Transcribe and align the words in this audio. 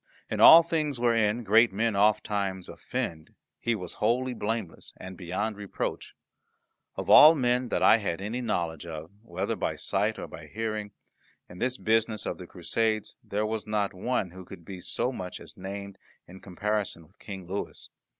In 0.31 0.39
all 0.39 0.63
things 0.63 0.99
wherein 0.99 1.43
great 1.43 1.71
men 1.71 1.95
ofttimes 1.95 2.67
offend 2.67 3.35
he 3.59 3.75
was 3.75 3.93
wholly 4.01 4.33
blameless 4.33 4.95
and 4.97 5.15
beyond 5.15 5.57
reproach. 5.57 6.15
Of 6.95 7.07
all 7.07 7.35
men 7.35 7.69
that 7.69 7.83
I 7.83 7.97
had 7.97 8.19
any 8.19 8.41
knowledge 8.41 8.87
of, 8.87 9.11
whether 9.21 9.55
by 9.55 9.75
sight 9.75 10.17
or 10.17 10.25
by 10.27 10.47
hearing, 10.47 10.89
in 11.47 11.59
this 11.59 11.77
business 11.77 12.25
of 12.25 12.39
the 12.39 12.47
Crusades 12.47 13.15
there 13.23 13.45
was 13.45 13.67
not 13.67 13.93
one 13.93 14.31
who 14.31 14.43
could 14.43 14.65
be 14.65 14.79
so 14.79 15.11
much 15.11 15.39
as 15.39 15.55
named 15.55 15.99
in 16.27 16.39
comparison 16.39 17.05
with 17.05 17.19
King 17.19 17.45
Louis. 17.45 17.87